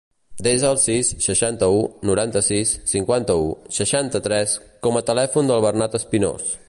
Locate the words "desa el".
0.45-0.77